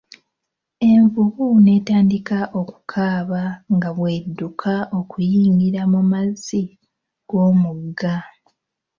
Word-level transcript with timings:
Envubu 0.89 1.45
netandika 1.65 2.39
okukaaba 2.61 3.43
nga 3.75 3.89
bw'edduka 3.97 4.73
okuyingira 4.99 5.81
mu 5.91 6.01
mazzi 6.11 6.61
g'omugga. 7.29 8.15